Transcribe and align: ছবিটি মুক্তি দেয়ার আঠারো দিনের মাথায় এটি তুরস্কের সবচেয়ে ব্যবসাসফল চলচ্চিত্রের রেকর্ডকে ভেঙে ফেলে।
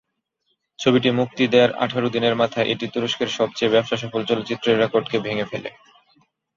ছবিটি 0.79 1.09
মুক্তি 1.11 1.43
দেয়ার 1.47 1.71
আঠারো 1.75 2.07
দিনের 2.09 2.35
মাথায় 2.35 2.69
এটি 2.69 2.85
তুরস্কের 2.87 3.29
সবচেয়ে 3.37 3.73
ব্যবসাসফল 3.73 4.21
চলচ্চিত্রের 4.25 4.79
রেকর্ডকে 4.79 5.17
ভেঙে 5.19 5.49
ফেলে। 5.51 5.69